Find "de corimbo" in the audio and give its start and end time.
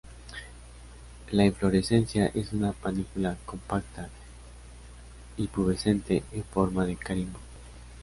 6.87-7.37